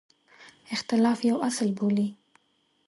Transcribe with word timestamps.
اختلاف 0.75 1.19
یو 1.29 1.37
اصل 1.49 1.69
بولي. 1.77 2.07